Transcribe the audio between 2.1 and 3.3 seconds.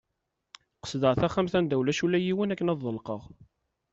yiwen akken ad ḍelqeɣ.